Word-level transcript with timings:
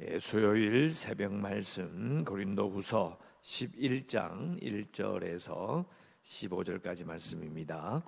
예, 0.00 0.18
수요일 0.18 0.92
새벽 0.92 1.32
말씀 1.32 2.24
고린도후서 2.24 3.16
11장 3.42 4.60
1절에서 4.60 5.86
15절까지 6.20 7.06
말씀입니다. 7.06 8.02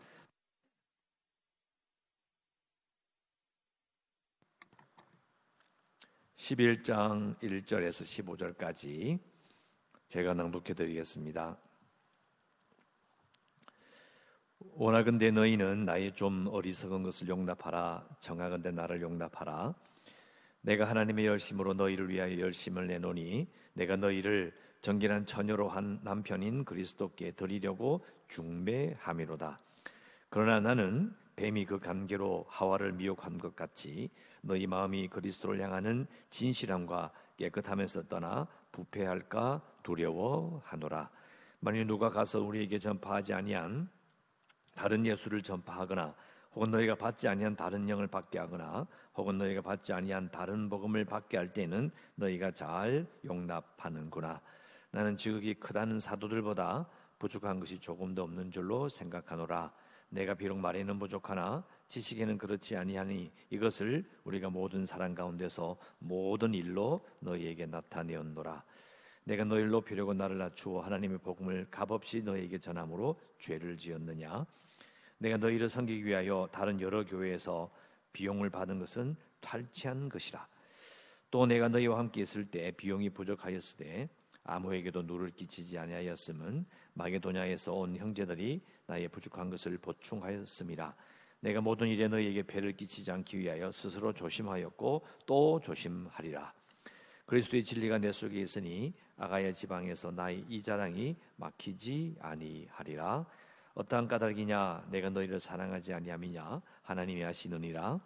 (11장 6.36 7.38
1절에서 7.38 8.02
15절까지) 8.56 9.20
제가 10.08 10.34
낭독해 10.34 10.74
드리겠습니다. 10.74 11.56
원하건대 14.58 15.30
너희는 15.30 15.84
나의 15.84 16.14
좀 16.14 16.48
어리석은 16.48 17.04
것을 17.04 17.28
용납하라 17.28 18.08
정하건대 18.18 18.72
나를 18.72 19.00
용납하라 19.02 19.85
내가 20.66 20.84
하나님의 20.84 21.26
열심으로 21.26 21.74
너희를 21.74 22.08
위하여 22.08 22.40
열심을 22.40 22.88
내노니 22.88 23.46
내가 23.74 23.94
너희를 23.94 24.52
정결한 24.80 25.24
처녀로 25.24 25.68
한 25.68 26.00
남편인 26.02 26.64
그리스도께 26.64 27.30
드리려고 27.30 28.04
중매함이로다. 28.26 29.60
그러나 30.28 30.58
나는 30.58 31.14
뱀이 31.36 31.66
그 31.66 31.78
관계로 31.78 32.46
하와를 32.48 32.94
미혹한 32.94 33.38
것 33.38 33.54
같이 33.54 34.10
너희 34.40 34.66
마음이 34.66 35.06
그리스도를 35.06 35.60
향하는 35.60 36.08
진실함과 36.30 37.12
깨끗함에서 37.36 38.08
떠나 38.08 38.48
부패할까 38.72 39.62
두려워하노라. 39.84 41.10
만일 41.60 41.86
누가 41.86 42.10
가서 42.10 42.40
우리에게 42.40 42.80
전파하지 42.80 43.34
아니한 43.34 43.88
다른 44.74 45.06
예수를 45.06 45.42
전파하거나 45.42 46.16
혹은 46.56 46.70
너희가 46.70 46.94
받지 46.94 47.28
아니한 47.28 47.54
다른 47.54 47.86
영을 47.86 48.06
받게 48.06 48.38
하거나 48.38 48.86
혹은 49.14 49.36
너희가 49.36 49.60
받지 49.60 49.92
아니한 49.92 50.30
다른 50.30 50.70
복음을 50.70 51.04
받게 51.04 51.36
할 51.36 51.52
때는 51.52 51.90
너희가 52.14 52.50
잘 52.50 53.06
용납하는구나. 53.26 54.40
나는 54.90 55.18
지극히 55.18 55.52
크다는 55.52 56.00
사도들보다 56.00 56.88
부족한 57.18 57.60
것이 57.60 57.78
조금도 57.78 58.22
없는 58.22 58.50
줄로 58.50 58.88
생각하노라. 58.88 59.70
내가 60.08 60.32
비록 60.32 60.56
말에는 60.56 60.98
부족하나 60.98 61.62
지식에는 61.88 62.38
그렇지 62.38 62.74
아니하니 62.74 63.30
이것을 63.50 64.08
우리가 64.24 64.48
모든 64.48 64.86
사람 64.86 65.14
가운데서 65.14 65.76
모든 65.98 66.54
일로 66.54 67.06
너희에게 67.20 67.66
나타내었노라. 67.66 68.64
내가 69.24 69.44
너희를 69.44 69.68
높이려고 69.68 70.14
나를 70.14 70.38
낮추어 70.38 70.80
하나님의 70.80 71.18
복음을 71.18 71.66
값없이 71.70 72.22
너희에게 72.22 72.58
전함으로 72.58 73.20
죄를 73.38 73.76
지었느냐? 73.76 74.46
내가 75.18 75.36
너희를 75.36 75.68
섬기기 75.68 76.04
위하여 76.04 76.48
다른 76.52 76.80
여러 76.80 77.04
교회에서 77.04 77.70
비용을 78.12 78.50
받은 78.50 78.78
것은 78.78 79.16
탈취한 79.40 80.08
것이라. 80.08 80.46
또 81.30 81.46
내가 81.46 81.68
너희와 81.68 81.98
함께 81.98 82.22
있을 82.22 82.44
때 82.44 82.70
비용이 82.72 83.10
부족하였을 83.10 83.78
때 83.78 84.08
아무에게도 84.44 85.02
누를 85.02 85.30
끼치지 85.30 85.76
아니하였음은 85.78 86.64
마게도냐에서 86.94 87.74
온 87.74 87.96
형제들이 87.96 88.62
나의 88.86 89.08
부족한 89.08 89.50
것을 89.50 89.76
보충하였음이라. 89.78 90.94
내가 91.40 91.60
모든 91.60 91.88
일에 91.88 92.08
너희에게 92.08 92.42
배를 92.44 92.72
끼치지 92.72 93.10
않기 93.10 93.38
위하여 93.38 93.70
스스로 93.70 94.12
조심하였고 94.12 95.06
또 95.26 95.60
조심하리라. 95.62 96.54
그리스도의 97.26 97.64
진리가 97.64 97.98
내 97.98 98.12
속에 98.12 98.40
있으니 98.40 98.94
아가야 99.16 99.50
지방에서 99.50 100.12
나의 100.12 100.44
이 100.48 100.62
자랑이 100.62 101.16
막히지 101.36 102.16
아니하리라. 102.20 103.26
어떠한 103.76 104.08
까닭이냐? 104.08 104.86
내가 104.90 105.10
너희를 105.10 105.38
사랑하지 105.38 105.92
아니함이냐? 105.92 106.62
하나님이 106.80 107.22
아시느니라. 107.24 108.00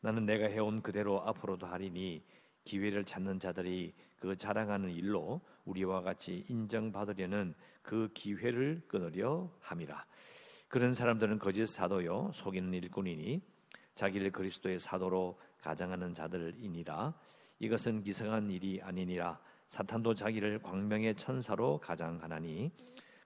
나는 0.00 0.26
내가 0.26 0.46
해온 0.46 0.82
그대로 0.82 1.22
앞으로도 1.22 1.66
하리니 1.68 2.24
기회를 2.64 3.04
찾는 3.04 3.38
자들이 3.38 3.94
그 4.18 4.34
자랑하는 4.36 4.90
일로 4.90 5.40
우리와 5.66 6.02
같이 6.02 6.44
인정받으려는 6.48 7.54
그 7.80 8.10
기회를 8.12 8.82
끊으려 8.88 9.48
함이라. 9.60 10.04
그런 10.66 10.92
사람들은 10.92 11.38
거짓 11.38 11.66
사도요 11.66 12.32
속이는 12.34 12.74
일꾼이니 12.74 13.40
자기를 13.94 14.32
그리스도의 14.32 14.80
사도로 14.80 15.38
가장하는 15.62 16.12
자들이니라. 16.12 17.14
이것은 17.60 18.02
기성한 18.02 18.50
일이 18.50 18.80
아니니라. 18.82 19.38
사탄도 19.68 20.14
자기를 20.14 20.60
광명의 20.60 21.14
천사로 21.14 21.78
가장하나니 21.78 22.72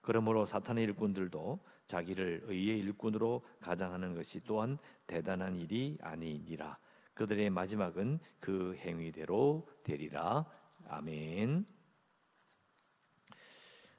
그러므로 0.01 0.45
사탄의 0.45 0.83
일꾼들도 0.85 1.59
자기를 1.85 2.43
의의 2.45 2.79
일꾼으로 2.79 3.43
가장하는 3.59 4.13
것이 4.13 4.41
또한 4.45 4.77
대단한 5.07 5.55
일이 5.55 5.97
아니니라. 6.01 6.77
그들의 7.13 7.49
마지막은 7.49 8.19
그 8.39 8.75
행위대로 8.75 9.67
되리라. 9.83 10.45
아멘. 10.87 11.65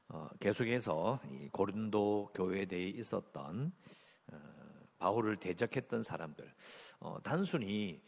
어, 0.08 0.28
계속해서 0.40 1.20
고린도 1.52 2.32
교회에 2.34 2.64
대해 2.64 2.88
있었던 2.88 3.72
어, 4.32 4.36
바울을 4.98 5.36
대적했던 5.36 6.02
사람들, 6.02 6.52
어, 6.98 7.22
단순히 7.22 8.02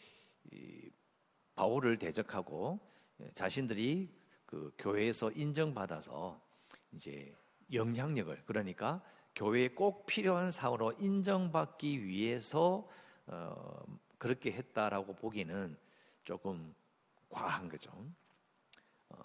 바울을 1.55 1.99
대적하고 1.99 2.81
자신들이 3.35 4.13
그 4.47 4.73
교회에서 4.79 5.31
인정받아서 5.31 6.41
이제 6.93 7.35
영향력을 7.73 8.43
그러니까 8.47 9.03
교회에 9.35 9.69
꼭 9.69 10.07
필요한 10.07 10.51
사으로 10.51 10.93
인정받기 10.99 12.05
위해서 12.05 12.87
어, 13.27 13.83
그렇게 14.19 14.53
했다라고 14.53 15.15
보기는 15.15 15.77
조금 16.25 16.75
과한 17.29 17.69
거죠. 17.69 17.91
어, 19.09 19.17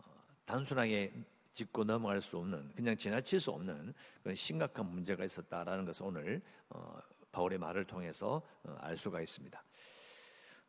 단순하게 0.45 1.13
짚고 1.53 1.83
넘어갈 1.83 2.21
수 2.21 2.37
없는, 2.37 2.71
그냥 2.75 2.95
지나칠 2.95 3.39
수 3.39 3.51
없는 3.51 3.93
그런 4.21 4.35
심각한 4.35 4.85
문제가 4.85 5.25
있었다라는 5.25 5.85
것을 5.85 6.05
오늘 6.05 6.41
어, 6.69 6.99
바울의 7.31 7.57
말을 7.57 7.85
통해서 7.85 8.41
어, 8.63 8.77
알 8.79 8.97
수가 8.97 9.21
있습니다. 9.21 9.63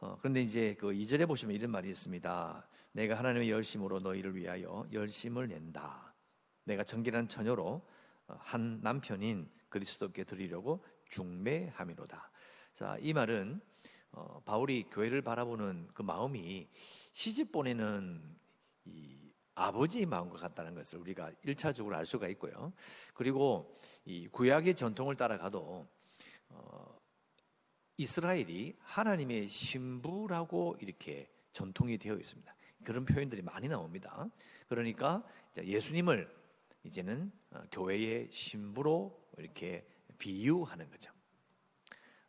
어, 0.00 0.16
그런데 0.18 0.42
이제 0.42 0.74
그 0.78 0.88
2절에 0.88 1.26
보시면 1.26 1.54
이런 1.54 1.70
말이 1.70 1.90
있습니다. 1.90 2.66
내가 2.92 3.18
하나님의 3.18 3.50
열심으로 3.50 4.00
너희를 4.00 4.34
위하여 4.34 4.86
열심을 4.92 5.48
낸다. 5.48 6.07
내가 6.68 6.84
정결한 6.84 7.28
처녀로 7.28 7.82
한 8.26 8.80
남편인 8.82 9.50
그리스도께 9.70 10.24
드리려고 10.24 10.84
중매함이로다. 11.08 12.30
자, 12.74 12.96
이 13.00 13.12
말은 13.12 13.60
어, 14.12 14.40
바울이 14.44 14.84
교회를 14.90 15.22
바라보는 15.22 15.88
그 15.94 16.02
마음이 16.02 16.68
시집 17.12 17.52
보내는 17.52 18.36
이 18.84 19.32
아버지의 19.54 20.06
마음과 20.06 20.36
같다는 20.36 20.74
것을 20.74 20.98
우리가 20.98 21.32
일차적으로 21.42 21.96
알 21.96 22.06
수가 22.06 22.28
있고요. 22.28 22.72
그리고 23.14 23.76
이 24.04 24.28
구약의 24.28 24.76
전통을 24.76 25.16
따라가도 25.16 25.88
어, 26.50 26.98
이스라엘이 27.96 28.76
하나님의 28.80 29.48
신부라고 29.48 30.76
이렇게 30.80 31.30
전통이 31.52 31.98
되어 31.98 32.14
있습니다. 32.14 32.54
그런 32.84 33.04
표현들이 33.04 33.42
많이 33.42 33.68
나옵니다. 33.68 34.28
그러니까 34.68 35.24
예수님을 35.56 36.37
이제는 36.84 37.32
어, 37.50 37.62
교회의 37.70 38.28
신부로 38.32 39.18
이렇게 39.38 39.86
비유하는 40.18 40.90
거죠. 40.90 41.12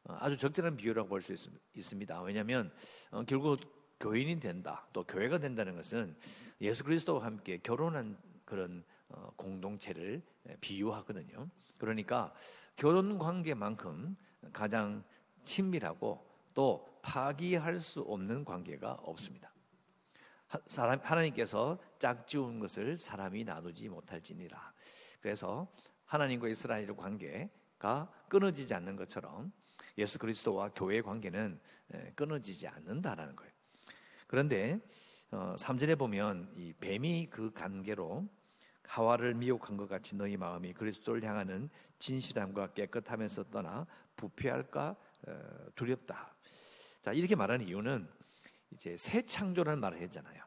어, 0.04 0.18
아주 0.20 0.38
적절한 0.38 0.78
비유라고 0.78 1.10
볼 1.10 1.22
수 1.22 1.36
있습니다. 1.74 2.22
왜냐하면 2.22 2.72
어, 3.12 3.24
결국 3.24 3.60
교인이 4.00 4.40
된다, 4.40 4.88
또 4.94 5.04
교회가 5.04 5.40
된다는 5.40 5.76
것은 5.76 6.16
예수 6.62 6.84
그리스도와 6.84 7.26
함께 7.26 7.58
결혼한 7.58 8.18
그런 8.46 8.84
공동체를 9.36 10.22
비유하거든요. 10.62 11.50
그러니까 11.78 12.34
결혼 12.76 13.18
관계만큼 13.18 14.16
가장 14.54 15.04
친밀하고 15.44 16.26
또 16.54 16.88
파기할 17.02 17.78
수 17.78 18.02
없는 18.02 18.46
관계가 18.46 18.94
없습니다. 18.94 19.49
사람, 20.68 21.00
하나님께서 21.02 21.80
짝지운 22.00 22.60
것을 22.60 22.98
사람이 22.98 23.44
나누지 23.44 23.90
못할지니라. 23.90 24.74
그래서 25.22 25.68
하나님과 26.06 26.48
이스라엘 26.48 26.96
관계가 26.96 28.12
끊어지지 28.30 28.74
않는 28.74 28.96
것처럼 28.96 29.52
예수 29.98 30.18
그리스도와 30.18 30.70
교회의 30.70 31.04
관계는 31.04 31.60
끊어지지 32.16 32.68
않는다라는 32.68 33.36
거예요. 33.36 33.52
그런데 34.28 34.80
3절에 35.32 35.94
어, 35.94 35.96
보면 35.96 36.52
이 36.56 36.74
뱀이 36.74 37.28
그 37.30 37.52
관계로 37.52 38.28
하와를 38.84 39.36
미혹한 39.36 39.78
것 39.78 39.88
같이 39.88 40.16
너희 40.16 40.36
마음이 40.38 40.74
그리스도를 40.74 41.24
향하는 41.24 41.70
진실함과 42.00 42.74
깨끗함에서 42.74 43.46
떠나 43.52 43.86
부패할까 44.16 44.96
어, 45.28 45.40
두렵다. 45.76 46.34
자 47.04 47.14
이렇게 47.14 47.36
말하는 47.36 47.68
이유는 47.68 48.08
이제 48.72 48.96
새 48.98 49.22
창조라는 49.22 49.80
말을 49.80 50.00
했잖아요. 50.00 50.44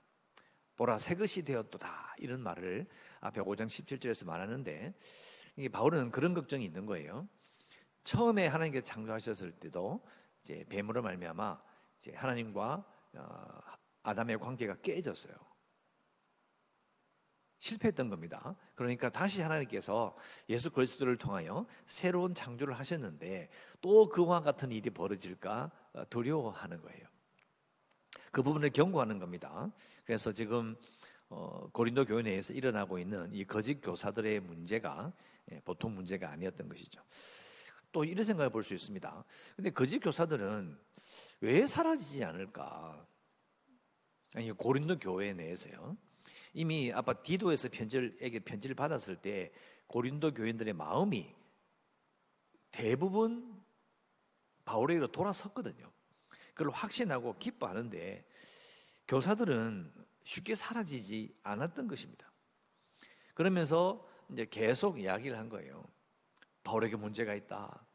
보라 0.76 0.98
새 0.98 1.14
것이 1.14 1.42
되었도다 1.42 2.14
이런 2.18 2.40
말을 2.40 2.86
앞에 3.20 3.40
5장 3.40 3.66
17절에서 3.66 4.26
말하는데 4.26 4.94
바울은 5.70 6.10
그런 6.10 6.34
걱정이 6.34 6.64
있는 6.64 6.86
거예요. 6.86 7.28
처음에 8.04 8.46
하나님께 8.46 8.80
창조하셨을 8.80 9.52
때도 9.52 10.04
이제 10.42 10.64
뱀으로 10.68 11.02
말미암아 11.02 11.62
이제 11.98 12.12
하나님과 12.14 12.84
어, 13.14 13.60
아담의 14.02 14.38
관계가 14.38 14.76
깨졌어요. 14.80 15.34
실패했던 17.58 18.08
겁니다. 18.08 18.56
그러니까 18.74 19.08
다시 19.08 19.40
하나님께서 19.40 20.16
예수 20.48 20.72
그리스도를 20.72 21.16
통하여 21.16 21.64
새로운 21.86 22.34
창조를 22.34 22.76
하셨는데 22.76 23.50
또 23.80 24.08
그와 24.08 24.40
같은 24.40 24.72
일이 24.72 24.90
벌어질까 24.90 25.70
두려워하는 26.10 26.80
거예요. 26.82 27.11
그 28.32 28.42
부분을 28.42 28.70
경고하는 28.70 29.18
겁니다. 29.18 29.70
그래서 30.04 30.32
지금 30.32 30.74
어, 31.28 31.68
고린도 31.72 32.06
교회 32.06 32.22
내에서 32.22 32.52
일어나고 32.54 32.98
있는 32.98 33.32
이 33.32 33.44
거짓 33.44 33.80
교사들의 33.80 34.40
문제가 34.40 35.12
예, 35.50 35.60
보통 35.60 35.94
문제가 35.94 36.30
아니었던 36.30 36.68
것이죠. 36.68 37.02
또 37.92 38.04
이런 38.04 38.24
생각을 38.24 38.50
볼 38.50 38.62
수 38.62 38.74
있습니다. 38.74 39.24
근데 39.54 39.70
거짓 39.70 39.98
교사들은 39.98 40.78
왜 41.40 41.66
사라지지 41.66 42.24
않을까? 42.24 43.06
아니 44.34 44.50
고린도 44.50 44.98
교회 44.98 45.34
내에서요. 45.34 45.96
이미 46.54 46.90
아빠 46.90 47.12
디도에서 47.12 47.68
편지를에게 47.70 48.40
편지를 48.40 48.74
받았을 48.74 49.16
때 49.16 49.52
고린도 49.88 50.32
교인들의 50.32 50.72
마음이 50.72 51.34
대부분 52.70 53.62
바울에게로 54.64 55.08
돌아섰거든요. 55.08 55.91
그걸 56.54 56.72
확신하고 56.72 57.38
기뻐하는데 57.38 58.26
교사들은 59.08 59.92
쉽게 60.24 60.54
사라지지 60.54 61.34
않았던 61.42 61.88
것입니다. 61.88 62.30
그러면서 63.34 64.06
이제 64.30 64.46
계속 64.46 65.00
이야기를 65.00 65.36
한 65.36 65.48
거예요. 65.48 65.84
바울에게 66.64 66.96
문제가 66.96 67.34
있다. 67.34 67.86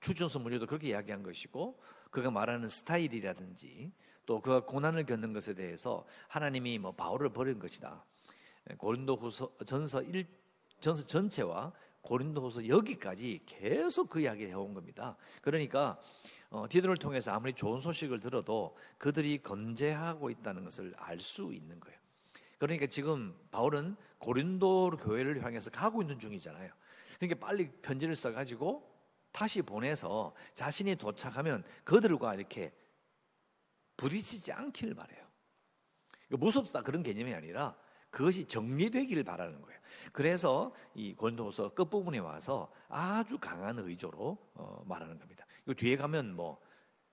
추천서 0.00 0.38
문제도 0.38 0.66
그렇게 0.66 0.88
이야기한 0.88 1.22
것이고 1.22 1.80
그가 2.10 2.30
말하는 2.30 2.68
스타일이라든지 2.68 3.92
또 4.26 4.40
그가 4.40 4.64
고난을 4.64 5.06
겪는 5.06 5.32
것에 5.32 5.54
대해서 5.54 6.06
하나님이 6.28 6.78
뭐 6.78 6.92
바울을 6.92 7.32
버린 7.32 7.58
것이다. 7.58 8.04
고린도 8.78 9.16
후서 9.16 9.56
전서 9.66 10.02
1 10.02 10.26
전서 10.80 11.06
전체와 11.06 11.72
고린도후서 12.04 12.68
여기까지 12.68 13.40
계속 13.46 14.08
그 14.08 14.20
이야기를 14.20 14.50
해온 14.50 14.74
겁니다. 14.74 15.16
그러니까 15.42 16.00
어, 16.50 16.66
디도를 16.68 16.96
통해서 16.96 17.32
아무리 17.32 17.52
좋은 17.52 17.80
소식을 17.80 18.20
들어도 18.20 18.76
그들이 18.98 19.42
건재하고 19.42 20.30
있다는 20.30 20.64
것을 20.64 20.94
알 20.96 21.18
수 21.18 21.52
있는 21.52 21.80
거예요. 21.80 21.98
그러니까 22.58 22.86
지금 22.86 23.34
바울은 23.50 23.96
고린도 24.18 24.98
교회를 24.98 25.42
향해서 25.42 25.70
가고 25.70 26.02
있는 26.02 26.18
중이잖아요. 26.18 26.70
그러니까 27.18 27.46
빨리 27.46 27.70
편지를 27.82 28.14
써가지고 28.14 28.94
다시 29.32 29.62
보내서 29.62 30.34
자신이 30.54 30.96
도착하면 30.96 31.64
그들과 31.82 32.34
이렇게 32.34 32.72
부딪히지 33.96 34.52
않기를 34.52 34.94
바래요. 34.94 35.24
무섭다 36.30 36.82
그런 36.82 37.02
개념이 37.02 37.34
아니라 37.34 37.76
그것이 38.14 38.44
정리되기를 38.44 39.24
바라는 39.24 39.60
거예요. 39.60 39.80
그래서 40.12 40.72
이 40.94 41.14
고린도서 41.14 41.74
끝부분에 41.74 42.18
와서 42.18 42.72
아주 42.88 43.38
강한 43.38 43.76
의조로 43.76 44.38
어, 44.54 44.84
말하는 44.86 45.18
겁니다. 45.18 45.44
이 45.66 45.74
뒤에 45.74 45.96
가면 45.96 46.36
뭐 46.36 46.60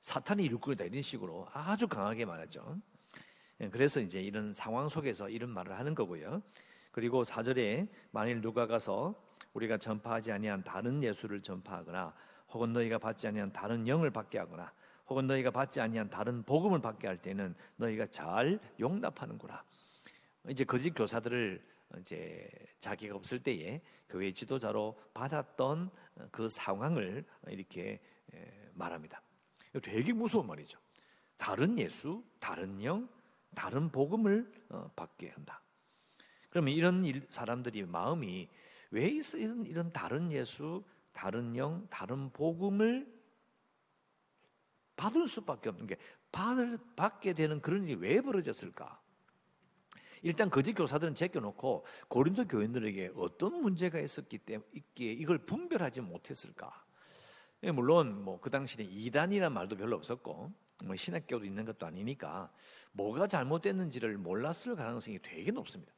사탄이 0.02 0.44
일꾼이다 0.46 0.86
이런 0.86 1.02
식으로 1.02 1.48
아주 1.54 1.88
강하게 1.88 2.26
말하죠. 2.26 2.78
예, 3.62 3.70
그래서 3.70 4.00
이제 4.00 4.22
이런 4.22 4.54
상황 4.54 4.90
속에서 4.90 5.28
이런 5.28 5.50
말을 5.50 5.78
하는 5.78 5.96
거고요. 5.96 6.44
그리고 6.92 7.24
사절에 7.24 7.88
만일 8.12 8.40
누가 8.40 8.68
가서 8.68 9.16
우리가 9.54 9.78
전파하지 9.78 10.32
아니한 10.32 10.64
다른 10.64 11.02
예수를 11.02 11.42
전파하거나 11.42 12.14
혹은 12.50 12.74
너희가 12.74 13.00
받지 13.00 13.28
아니한 13.28 13.52
다른 13.52 13.88
영을 13.88 14.12
받게 14.12 14.38
하거나 14.38 14.72
혹은 15.08 15.26
너희가 15.26 15.50
받지 15.50 15.82
아니한 15.82 16.12
다른 16.12 16.44
복음을 16.44 16.80
받게 16.80 17.08
할 17.08 17.18
때는 17.18 17.56
너희가 17.78 18.06
잘 18.06 18.60
용납하는구나. 18.80 19.64
이제 20.50 20.64
거짓 20.64 20.92
교사들을 20.92 21.64
이제 22.00 22.50
자기가 22.80 23.16
없을 23.16 23.44
때에 23.44 23.82
교회 24.10 24.32
지도자로 24.32 25.00
받았던 25.14 25.90
그 26.32 26.50
상황을 26.50 27.26
이렇게 27.48 28.00
말합니다. 28.74 29.22
되게 29.82 30.14
무서운 30.14 30.48
말이죠. 30.48 30.80
다른 31.38 31.78
예수, 31.80 32.24
다른 32.40 32.84
영, 32.84 33.10
다른 33.56 33.90
복음을 33.90 34.52
어, 34.70 34.90
받게 34.96 35.30
한다. 35.30 35.62
그러면 36.50 36.74
이런 36.74 37.26
사람들이 37.30 37.84
마음이 37.86 38.50
왜 38.92 39.06
이런 39.08 39.66
이런 39.66 39.92
다른 39.92 40.32
예수, 40.32 40.84
다른 41.14 41.56
영, 41.56 41.88
다른 41.90 42.30
복음을 42.32 43.12
받을 44.96 45.28
수밖에 45.28 45.70
없는 45.70 45.88
게 45.88 45.98
받을 46.32 46.78
받게 46.96 47.34
되는 47.34 47.62
그런 47.62 47.84
일이 47.86 47.96
왜 47.96 48.22
벌어졌을까? 48.22 49.01
일단 50.24 50.50
거짓 50.50 50.74
교사들은 50.74 51.16
제껴놓고 51.16 51.86
고린도 52.08 52.48
교인들에게 52.48 53.14
어떤 53.16 53.62
문제가 53.62 54.00
있었기 54.00 54.38
때문에 54.40 54.68
있기에 54.74 55.14
이걸 55.14 55.40
분별하지 55.40 56.02
못했을까? 56.02 56.72
예, 57.64 57.72
물론 57.72 58.24
뭐 58.24 58.40
그 58.40 58.50
당시에 58.50 58.86
이단이란 58.86 59.54
말도 59.54 59.78
별로 59.78 59.96
없었고 59.96 60.52
뭐 60.84 60.96
신학교도 60.96 61.46
있는 61.46 61.66
것도 61.66 61.86
아니니까 61.86 62.52
뭐가 62.92 63.28
잘못됐는지를 63.28 64.18
몰랐을 64.18 64.76
가능성이 64.76 65.20
되게 65.22 65.52
높습니다. 65.52 65.94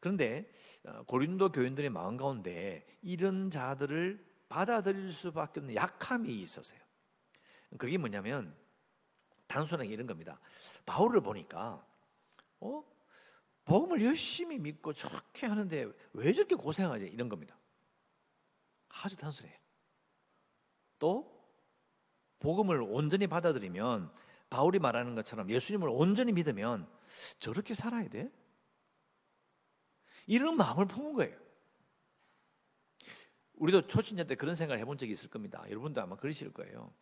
그런데 0.00 0.50
어, 0.84 1.02
고린도 1.04 1.52
교인들의 1.52 1.90
마음 1.90 2.16
가운데 2.16 2.86
이런 3.02 3.50
자들을 3.50 4.24
받아들일 4.48 5.12
수밖에 5.12 5.60
없는 5.60 5.74
약함이 5.74 6.28
있었어요. 6.42 6.78
그게 7.76 7.98
뭐냐면 7.98 8.54
단순하게 9.46 9.90
이런 9.90 10.06
겁니다. 10.06 10.38
바울을 10.86 11.20
보니까 11.20 11.84
어 12.60 12.84
복음을 13.68 14.02
열심히 14.02 14.58
믿고 14.58 14.94
저렇게 14.94 15.46
하는데 15.46 15.92
왜 16.14 16.32
저렇게 16.32 16.54
고생하지? 16.54 17.04
이런 17.04 17.28
겁니다. 17.28 17.56
아주 18.88 19.14
단순해요. 19.14 19.54
또 20.98 21.38
복음을 22.38 22.80
온전히 22.80 23.26
받아들이면 23.26 24.10
바울이 24.48 24.78
말하는 24.78 25.14
것처럼 25.14 25.50
예수님을 25.50 25.86
온전히 25.90 26.32
믿으면 26.32 26.88
저렇게 27.38 27.74
살아야 27.74 28.08
돼? 28.08 28.32
이런 30.26 30.56
마음을 30.56 30.86
품은 30.86 31.12
거예요. 31.12 31.38
우리도 33.52 33.86
초신자 33.86 34.24
때 34.24 34.34
그런 34.34 34.54
생각을 34.54 34.80
해본 34.80 34.96
적이 34.96 35.12
있을 35.12 35.28
겁니다. 35.28 35.62
여러분도 35.68 36.00
아마 36.00 36.16
그러실 36.16 36.54
거예요. 36.54 36.94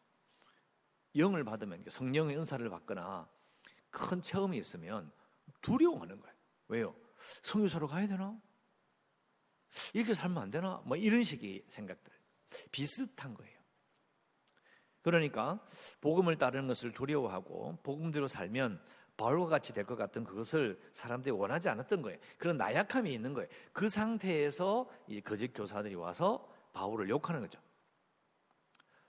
영을 1.14 1.44
받으면 1.44 1.84
성령의 1.88 2.36
은사를 2.38 2.68
받거나 2.68 3.30
큰 3.90 4.20
체험이 4.20 4.58
있으면 4.58 5.12
두려워하는 5.62 6.20
거예요. 6.20 6.35
왜요? 6.68 6.94
성유사로 7.42 7.86
가야 7.88 8.06
되나? 8.06 8.38
이렇게 9.92 10.14
살면 10.14 10.42
안 10.42 10.50
되나? 10.50 10.82
뭐 10.84 10.96
이런 10.96 11.22
식의 11.22 11.64
생각들. 11.68 12.12
비슷한 12.70 13.34
거예요. 13.34 13.56
그러니까 15.02 15.64
복음을 16.00 16.36
따르는 16.36 16.66
것을 16.66 16.92
두려워하고 16.92 17.78
복음대로 17.82 18.26
살면 18.26 18.82
바울과 19.16 19.46
같이 19.46 19.72
될 19.72 19.84
것 19.86 19.96
같은 19.96 20.24
그것을 20.24 20.78
사람들이 20.92 21.30
원하지 21.30 21.68
않았던 21.68 22.02
거예요. 22.02 22.18
그런 22.38 22.56
나약함이 22.56 23.12
있는 23.12 23.32
거예요. 23.32 23.48
그 23.72 23.88
상태에서 23.88 24.90
이 25.06 25.20
거짓 25.20 25.52
교사들이 25.52 25.94
와서 25.94 26.52
바울을 26.72 27.08
욕하는 27.08 27.40
거죠. 27.40 27.58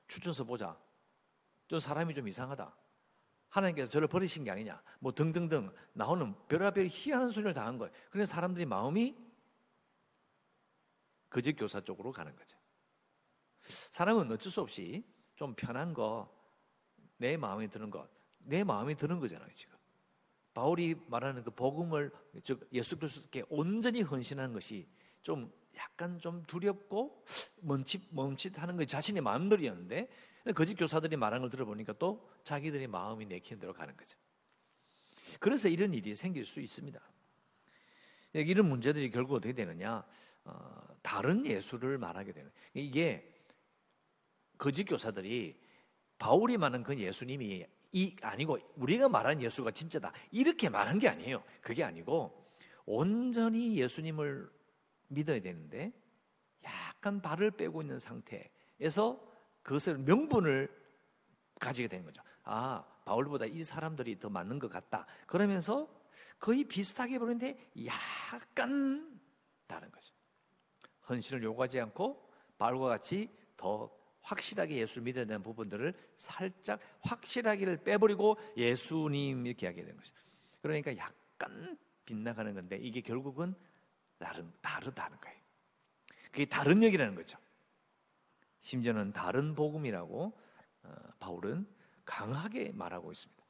추천서 0.07 0.43
보자. 0.45 0.79
좀 1.67 1.79
사람이 1.79 2.13
좀 2.13 2.27
이상하다. 2.27 2.73
하나님께서 3.57 3.89
저를 3.89 4.07
버리신 4.07 4.43
게 4.43 4.51
아니냐. 4.51 4.81
뭐 4.99 5.13
등등등 5.13 5.71
나오는 5.93 6.33
별의별 6.47 6.87
희한한 6.89 7.31
소리를 7.31 7.53
당한 7.53 7.77
거예요. 7.77 7.93
그래서 8.09 8.33
사람들이 8.33 8.65
마음이 8.65 9.15
거짓 11.29 11.53
교사 11.53 11.81
쪽으로 11.81 12.11
가는 12.11 12.35
거죠. 12.35 12.57
사람은 13.91 14.31
어쩔 14.31 14.51
수 14.51 14.61
없이 14.61 15.03
좀 15.35 15.53
편한 15.55 15.93
거, 15.93 16.33
내 17.17 17.37
마음에 17.37 17.67
드는 17.67 17.89
것, 17.89 18.09
내 18.39 18.63
마음에 18.63 18.95
드는 18.95 19.19
거잖아요, 19.19 19.51
지금. 19.53 19.75
바울이 20.53 20.95
말하는 21.07 21.43
그 21.43 21.51
복음을 21.51 22.11
즉 22.43 22.67
예수 22.73 22.97
그리스도께 22.97 23.43
온전히 23.49 24.01
헌신하는 24.01 24.53
것이 24.53 24.89
좀 25.21 25.51
약간 25.77 26.19
좀 26.19 26.43
두렵고 26.43 27.23
멈칫 27.61 28.01
멈칫하는 28.09 28.77
것 28.77 28.87
자신의 28.87 29.21
마음들이었는데 29.21 30.09
거짓 30.55 30.75
교사들이 30.75 31.17
말하는 31.17 31.41
걸 31.41 31.49
들어보니까 31.49 31.93
또 31.93 32.29
자기들의 32.43 32.87
마음이 32.87 33.25
내키는 33.25 33.59
대로 33.59 33.73
가는 33.73 33.95
거죠. 33.95 34.17
그래서 35.39 35.67
이런 35.67 35.93
일이 35.93 36.15
생길 36.15 36.45
수 36.45 36.61
있습니다. 36.61 36.99
이런 38.33 38.69
문제들이 38.69 39.09
결국 39.09 39.35
어떻게 39.35 39.53
되느냐? 39.53 40.05
어, 40.45 40.87
다른 41.01 41.45
예수를 41.45 41.97
말하게 41.97 42.31
되는 42.31 42.51
이게 42.73 43.33
거짓 44.57 44.85
교사들이 44.85 45.59
바울이 46.17 46.57
말한 46.57 46.83
그 46.83 46.97
예수님이 46.97 47.65
이 47.91 48.15
아니고 48.21 48.57
우리가 48.75 49.09
말한 49.09 49.41
예수가 49.41 49.71
진짜다 49.71 50.11
이렇게 50.31 50.69
말한 50.69 50.99
게 50.99 51.07
아니에요. 51.07 51.43
그게 51.61 51.83
아니고 51.83 52.51
온전히 52.85 53.77
예수님을 53.77 54.49
믿어야 55.07 55.39
되는데 55.39 55.93
약간 56.63 57.21
발을 57.21 57.51
빼고 57.51 57.81
있는 57.81 57.99
상태에서 57.99 59.21
그것을 59.63 59.97
명분을 59.97 60.69
가지게 61.59 61.87
된 61.87 62.03
거죠. 62.03 62.21
아 62.43 62.85
바울보다 63.05 63.45
이 63.45 63.63
사람들이 63.63 64.19
더 64.19 64.29
맞는 64.29 64.59
것 64.59 64.69
같다. 64.69 65.05
그러면서 65.25 65.89
거의 66.39 66.63
비슷하게 66.63 67.19
보는데 67.19 67.57
약간 67.85 69.19
다른 69.65 69.91
거죠. 69.91 70.13
헌신을 71.09 71.43
요구하지 71.43 71.79
않고 71.79 72.29
바울과 72.57 72.87
같이 72.87 73.29
더 73.55 73.91
확실하게 74.21 74.77
예수를 74.77 75.03
믿어야 75.03 75.25
되는 75.25 75.41
부분들을 75.41 75.93
살짝 76.17 76.79
확실하기를 77.01 77.83
빼버리고 77.83 78.37
예수님 78.57 79.47
이렇게 79.47 79.67
하게 79.67 79.83
되는 79.83 79.95
거죠. 79.95 80.13
그러니까 80.61 80.95
약간 80.97 81.77
빗나가는 82.05 82.53
건데 82.53 82.77
이게 82.77 83.01
결국은 83.01 83.55
다른 84.17 84.51
다르다는 84.61 85.19
거예요. 85.19 85.37
그게 86.31 86.45
다른 86.45 86.83
얘기라는 86.83 87.15
거죠. 87.15 87.37
심지어는 88.59 89.13
다른 89.13 89.55
복음이라고 89.55 90.39
어, 90.83 90.95
바울은 91.19 91.67
강하게 92.05 92.71
말하고 92.73 93.11
있습니다. 93.11 93.43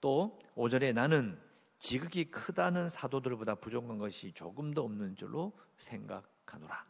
또 0.00 0.38
5절에 0.54 0.92
나는 0.92 1.40
지극히 1.78 2.30
크다는 2.30 2.88
사도들보다 2.88 3.56
부족한 3.56 3.98
것이 3.98 4.32
조금도 4.32 4.84
없는 4.84 5.16
줄로 5.16 5.56
생각하노라. 5.76 6.84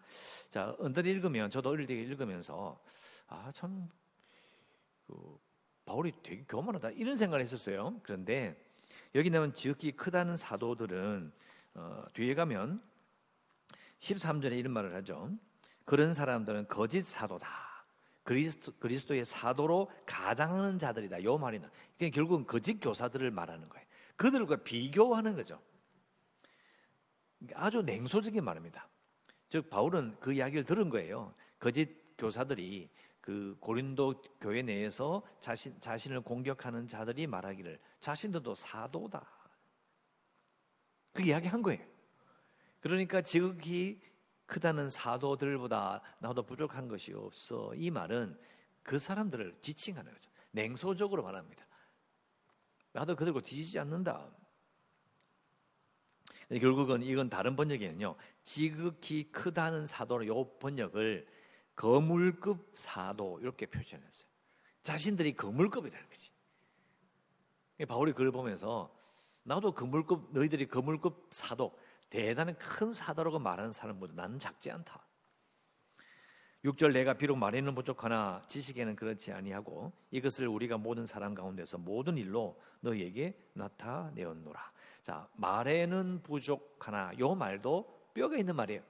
자, 0.48 0.74
언뜻 0.78 1.06
읽으면 1.06 1.50
저도 1.50 1.70
어릴 1.70 1.86
때 1.86 1.94
읽으면서 1.94 2.82
아, 3.26 3.52
참 3.52 3.88
그, 5.06 5.38
바울이 5.84 6.12
되게 6.22 6.44
교만하다 6.44 6.90
이런 6.92 7.16
생각을 7.16 7.42
했었어요. 7.44 8.00
그런데 8.02 8.62
여기 9.14 9.30
나온 9.30 9.52
지극히 9.52 9.92
크다는 9.92 10.36
사도들은 10.36 11.32
어, 11.78 12.04
뒤에 12.12 12.34
가면 12.34 12.82
13절에 13.98 14.58
이런 14.58 14.72
말을 14.72 14.94
하죠. 14.96 15.30
그런 15.84 16.12
사람들은 16.12 16.68
거짓 16.68 17.02
사도다. 17.02 17.48
그리스도, 18.24 18.72
그리스도의 18.78 19.24
사도로 19.24 19.90
가장하는 20.04 20.78
자들이다. 20.78 21.24
요 21.24 21.38
말이다. 21.38 21.70
그러니까 21.96 22.14
결국은 22.14 22.46
거짓 22.46 22.74
교사들을 22.80 23.30
말하는 23.30 23.68
거예요. 23.68 23.86
그들과 24.16 24.56
비교하는 24.56 25.36
거죠. 25.36 25.60
아주 27.54 27.82
냉소적인 27.82 28.44
말입니다. 28.44 28.88
즉 29.48 29.70
바울은 29.70 30.16
그 30.20 30.32
이야기를 30.32 30.64
들은 30.64 30.90
거예요. 30.90 31.32
거짓 31.58 31.88
교사들이 32.18 32.90
그 33.20 33.56
고린도 33.60 34.22
교회 34.40 34.62
내에서 34.62 35.22
자신 35.40 35.78
자신을 35.80 36.20
공격하는 36.22 36.86
자들이 36.86 37.26
말하기를 37.26 37.78
자신들도 38.00 38.54
사도다. 38.54 39.37
그 41.18 41.24
이야기한 41.24 41.62
거예요. 41.62 41.84
그러니까 42.78 43.20
지극히 43.22 44.00
크다는 44.46 44.88
사도들보다 44.88 46.00
나도 46.20 46.44
부족한 46.44 46.86
것이 46.86 47.12
없어. 47.12 47.74
이 47.74 47.90
말은 47.90 48.38
그 48.84 49.00
사람들을 49.00 49.56
지칭하는 49.60 50.12
거죠. 50.12 50.30
냉소적으로 50.52 51.24
말합니다. 51.24 51.66
나도 52.92 53.16
그들고 53.16 53.40
뒤지지 53.40 53.80
않는다. 53.80 54.30
결국은 56.60 57.02
이건 57.02 57.28
다른 57.28 57.56
번역에는요. 57.56 58.14
지극히 58.44 59.32
크다는 59.32 59.86
사도로 59.86 60.24
요 60.28 60.56
번역을 60.60 61.26
거물급 61.74 62.70
사도 62.74 63.40
이렇게 63.40 63.66
표현했어요. 63.66 64.28
자신들이 64.84 65.34
거물급이라는 65.34 66.06
거지. 66.06 66.30
바울이 67.88 68.12
그걸 68.12 68.30
보면서 68.30 68.96
나도 69.48 69.72
거물급 69.72 70.28
너희들이 70.32 70.68
거물급 70.68 71.28
사도 71.30 71.76
대단한 72.10 72.56
큰 72.58 72.92
사도라고 72.92 73.38
말하는 73.38 73.72
사람보다 73.72 74.12
나는 74.14 74.38
작지 74.38 74.70
않다. 74.70 75.02
6절 76.64 76.92
내가 76.92 77.14
비록 77.14 77.36
말에는 77.36 77.74
부족하나 77.74 78.42
지식에는 78.46 78.96
그렇지 78.96 79.32
아니하고 79.32 79.92
이것을 80.10 80.48
우리가 80.48 80.76
모든 80.76 81.06
사람 81.06 81.34
가운데서 81.34 81.78
모든 81.78 82.18
일로 82.18 82.60
너희에게 82.80 83.38
나타내었노라. 83.54 84.72
자, 85.02 85.28
말에는 85.38 86.22
부족하나 86.22 87.12
요 87.18 87.34
말도 87.34 88.10
뼈가 88.12 88.36
있는 88.36 88.54
말이에요. 88.54 88.82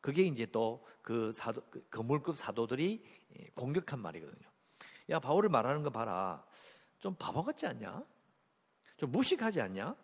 그게 0.00 0.22
이제 0.22 0.44
또 0.46 0.84
그 1.04 1.30
사도 1.32 1.60
그 1.70 1.86
거물급 1.90 2.36
사도들이 2.36 3.04
공격한 3.54 4.00
말이거든요. 4.00 4.48
야, 5.10 5.20
바울을 5.20 5.50
말하는 5.50 5.82
거 5.82 5.90
봐라. 5.90 6.42
좀 6.98 7.14
바보 7.14 7.42
같지 7.42 7.66
않냐? 7.66 8.02
좀 8.96 9.10
무식하지 9.10 9.60
않냐? 9.60 9.96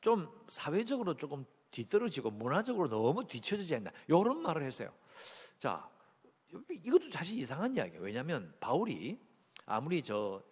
좀 0.00 0.28
사회적으로 0.48 1.14
조금 1.16 1.44
뒤떨어지고 1.70 2.30
문화적으로 2.30 2.88
너무 2.88 3.26
뒤처지지 3.26 3.74
않나? 3.76 3.90
이런 4.06 4.42
말을 4.42 4.62
했어요. 4.62 4.92
자, 5.58 5.88
이것도 6.70 7.10
사실 7.10 7.38
이상한 7.38 7.76
이야기예요. 7.76 8.00
왜냐하면 8.02 8.54
바울이 8.60 9.18
아무리 9.66 10.02
저 10.02 10.42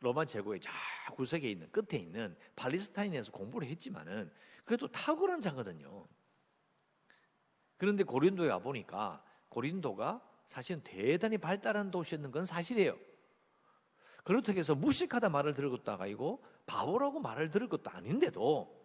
로마 0.00 0.24
제국의 0.24 0.60
저 0.60 0.70
구석에 1.14 1.50
있는 1.50 1.70
끝에 1.72 2.00
있는 2.00 2.36
팔레스타인에서 2.54 3.32
공부를 3.32 3.66
했지만은 3.68 4.30
그래도 4.64 4.86
탁월한 4.88 5.40
자거든요. 5.40 6.06
그런데 7.76 8.04
고린도에 8.04 8.48
와 8.48 8.58
보니까 8.58 9.24
고린도가 9.48 10.22
사실은 10.46 10.82
대단히 10.84 11.38
발달한 11.38 11.90
도시였는 11.90 12.30
건 12.30 12.44
사실이에요. 12.44 12.96
그렇다고 14.26 14.58
해서 14.58 14.74
무식하다 14.74 15.28
말을 15.28 15.54
들을 15.54 15.70
것도 15.70 15.92
아니고 15.92 16.42
바보라고 16.66 17.20
말을 17.20 17.48
들을 17.48 17.68
것도 17.68 17.90
아닌데도 17.90 18.84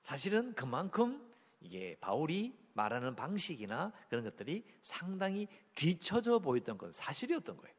사실은 0.00 0.52
그만큼 0.54 1.32
이게 1.60 1.96
바울이 2.00 2.58
말하는 2.72 3.14
방식이나 3.14 3.92
그런 4.08 4.24
것들이 4.24 4.66
상당히 4.82 5.46
뒤처져 5.76 6.40
보였던 6.40 6.76
건 6.76 6.90
사실이었던 6.90 7.56
거예요. 7.56 7.74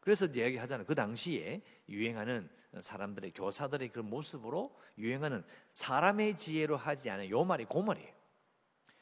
그래서 0.00 0.26
이야기하잖아요. 0.26 0.86
그 0.86 0.94
당시에 0.94 1.62
유행하는 1.88 2.50
사람들의 2.78 3.32
교사들의 3.32 3.88
그런 3.88 4.10
모습으로 4.10 4.78
유행하는 4.98 5.42
사람의 5.72 6.36
지혜로 6.36 6.76
하지 6.76 7.08
않은 7.08 7.30
요 7.30 7.44
말이 7.44 7.64
그 7.64 7.78
말이에요. 7.78 8.12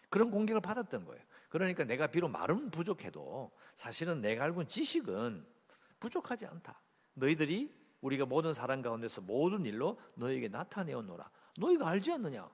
그런 0.08 0.30
공격을 0.30 0.60
받았던 0.60 1.04
거예요. 1.04 1.20
그러니까 1.48 1.82
내가 1.82 2.06
비록 2.06 2.28
말은 2.28 2.70
부족해도 2.70 3.50
사실은 3.74 4.20
내가 4.20 4.44
알고 4.44 4.60
있는 4.60 4.68
지식은 4.68 5.59
부족하지 6.00 6.46
않다. 6.46 6.80
너희들이 7.14 7.78
우리가 8.00 8.26
모든 8.26 8.52
사람 8.52 8.82
가운데서 8.82 9.20
모든 9.20 9.64
일로 9.66 10.00
너에게 10.14 10.48
나타내었노라. 10.48 11.30
너희가 11.58 11.88
알지 11.88 12.12
않느냐? 12.12 12.50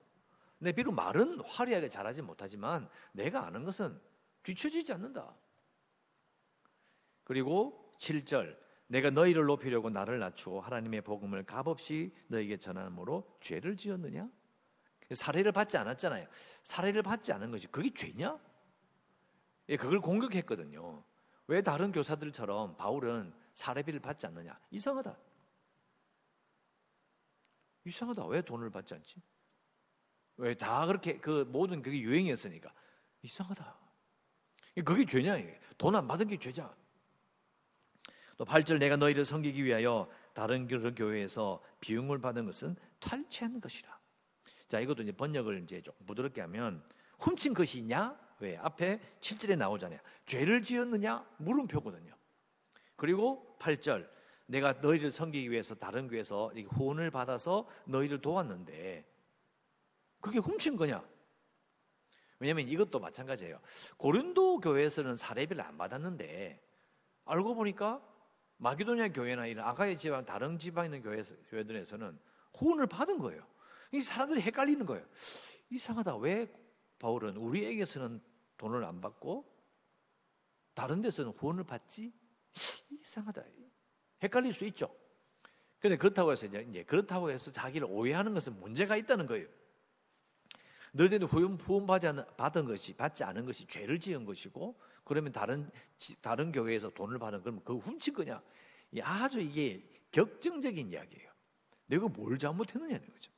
내 0.58 0.72
비록 0.72 0.92
말은 0.92 1.40
화려하게 1.40 1.88
잘하지 1.88 2.22
못하지만 2.22 2.88
내가 3.12 3.46
아는 3.46 3.64
것은 3.64 4.00
뒤처지지 4.42 4.92
않는다. 4.92 5.34
그리고 7.24 7.92
7절 7.98 8.56
내가 8.88 9.10
너희를 9.10 9.44
높이려고 9.46 9.90
나를 9.90 10.18
낮추고 10.18 10.60
하나님의 10.60 11.02
복음을 11.02 11.44
값없이 11.44 12.14
너에게 12.28 12.56
전함으로 12.56 13.36
죄를 13.40 13.76
지었느냐? 13.76 14.28
사례를 15.10 15.52
받지 15.52 15.76
않았잖아요. 15.76 16.26
사례를 16.62 17.02
받지 17.02 17.32
않은 17.32 17.50
것이 17.50 17.66
그게 17.68 17.92
죄냐? 17.92 18.38
예, 19.68 19.76
그걸 19.76 20.00
공격했거든요. 20.00 21.02
왜 21.48 21.62
다른 21.62 21.92
교사들처럼 21.92 22.76
바울은 22.76 23.32
사례비를 23.54 24.00
받지 24.00 24.26
않느냐? 24.26 24.58
이상하다. 24.70 25.16
이상하다. 27.84 28.26
왜 28.26 28.42
돈을 28.42 28.70
받지 28.70 28.94
않지? 28.94 29.22
왜 30.38 30.54
다 30.54 30.84
그렇게 30.86 31.18
그 31.18 31.44
모든 31.48 31.82
그게 31.82 32.00
유행이었으니까 32.00 32.72
이상하다. 33.22 33.78
그게 34.84 35.06
죄냐? 35.06 35.36
돈 35.78 35.94
안 35.94 36.06
받은 36.06 36.28
게 36.28 36.36
죄자. 36.38 36.74
또 38.36 38.44
8절 38.44 38.78
내가 38.78 38.96
너희를 38.96 39.24
섬기기 39.24 39.64
위하여 39.64 40.10
다른 40.34 40.68
교회에서 40.68 41.62
비용을 41.80 42.20
받은 42.20 42.44
것은 42.44 42.76
탈취한 43.00 43.60
것이라. 43.62 43.98
자, 44.68 44.80
이것도 44.80 45.04
이제 45.04 45.12
번역을 45.12 45.62
이제 45.62 45.80
좀 45.80 45.94
부드럽게 46.06 46.42
하면 46.42 46.86
훔친 47.20 47.54
것이냐? 47.54 48.18
왜? 48.38 48.56
앞에 48.56 49.00
7절에 49.20 49.56
나오잖아요. 49.56 50.00
죄를 50.26 50.62
지었느냐? 50.62 51.26
물음표거든요. 51.38 52.14
그리고 52.96 53.56
8절 53.60 54.08
내가 54.46 54.74
너희를 54.74 55.10
섬기기 55.10 55.50
위해서 55.50 55.74
다른 55.74 56.08
교회에서 56.08 56.52
후원을 56.70 57.10
받아서 57.10 57.68
너희를 57.86 58.20
도왔는데 58.20 59.04
그게 60.20 60.38
훔친 60.38 60.76
거냐? 60.76 61.04
왜냐하면 62.38 62.68
이것도 62.68 63.00
마찬가지예요. 63.00 63.60
고린도 63.96 64.60
교회에서는 64.60 65.14
사례비를 65.14 65.62
안 65.62 65.78
받았는데 65.78 66.62
알고 67.24 67.54
보니까 67.54 68.02
마기도냐 68.58 69.08
교회나 69.08 69.46
이런 69.46 69.66
아가의 69.66 69.96
지방 69.96 70.24
다른 70.24 70.58
지방에 70.58 70.86
있는 70.86 71.02
교회, 71.02 71.22
교회들에서는 71.50 72.18
후원을 72.54 72.86
받은 72.86 73.18
거예요. 73.18 73.46
이 73.92 74.00
사람들이 74.00 74.40
헷갈리는 74.42 74.84
거예요. 74.86 75.04
이상하다. 75.70 76.16
왜 76.18 76.48
바울은 76.98 77.36
우리에게서는 77.36 78.20
돈을 78.56 78.84
안 78.84 79.00
받고 79.00 79.52
다른 80.74 81.00
데서는 81.00 81.32
후원을 81.32 81.64
받지? 81.64 82.12
이상하다. 82.90 83.42
헷갈릴 84.22 84.52
수 84.52 84.64
있죠. 84.66 84.94
그런데 85.78 85.98
그렇다고 85.98 86.32
해서 86.32 86.46
이제 86.46 86.84
그렇다고 86.84 87.30
해서 87.30 87.50
자기를 87.52 87.86
오해하는 87.90 88.34
것은 88.34 88.58
문제가 88.58 88.96
있다는 88.96 89.26
거예요. 89.26 89.46
너희들이 90.92 91.26
후원, 91.26 91.54
후원 91.56 91.86
받은 91.86 92.64
것이 92.64 92.94
받지 92.94 93.22
않은 93.24 93.44
것이 93.44 93.66
죄를 93.66 94.00
지은 94.00 94.24
것이고 94.24 94.80
그러면 95.04 95.32
다른 95.32 95.70
다른 96.22 96.50
교회에서 96.50 96.90
돈을 96.90 97.18
받은 97.18 97.42
그러면 97.42 97.62
그 97.64 97.76
훔친 97.76 98.14
거냐? 98.14 98.42
아주 99.02 99.40
이게 99.40 99.86
격정적인 100.10 100.90
이야기예요. 100.90 101.30
내가 101.86 102.08
뭘 102.08 102.38
잘못했느냐는 102.38 103.06
거죠. 103.10 103.30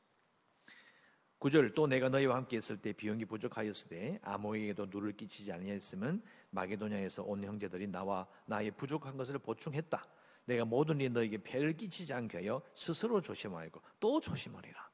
구절 1.38 1.73
또 1.75 1.87
내가 1.87 2.09
너희와 2.09 2.37
함께 2.37 2.57
있을 2.57 2.78
때 2.78 2.92
비용이 2.92 3.25
부족하였을 3.25 3.88
때 3.88 4.18
아모에게도 4.23 4.87
누를 4.87 5.16
끼치지 5.16 5.52
아니하였으면 5.52 6.23
마게도냐에서 6.50 7.23
온 7.23 7.45
형제들이 7.45 7.87
나와 7.87 8.26
나의 8.47 8.73
부족한 8.73 9.16
것을 9.16 9.38
보충했다. 9.38 10.04
내가 10.47 10.64
모든 10.64 11.00
일 11.00 11.12
너에게 11.12 11.38
폐를 11.38 11.76
끼치지 11.76 12.12
않게 12.12 12.38
하여 12.38 12.62
스스로 12.75 13.21
조심하고 13.21 13.80
또 14.00 14.21
조심하리라. 14.21 14.88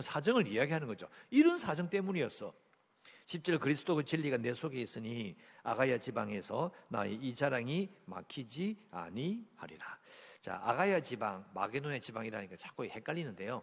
사정을 0.00 0.48
이야기하는 0.48 0.86
거죠. 0.86 1.08
이런 1.30 1.58
사정 1.58 1.88
때문이었어. 1.88 2.52
10절 3.26 3.60
그리스도의 3.60 4.04
진리가 4.04 4.38
내 4.38 4.54
속에 4.54 4.80
있으니 4.80 5.36
아가야 5.62 5.98
지방에서 5.98 6.72
나의 6.88 7.14
이 7.14 7.34
자랑이 7.34 7.90
막히지 8.06 8.76
아니하리라. 8.90 9.98
자, 10.40 10.60
아가야 10.64 11.00
지방, 11.00 11.44
마게도냐 11.54 11.98
지방이라니까 12.00 12.56
자꾸 12.56 12.84
헷갈리는데요. 12.84 13.62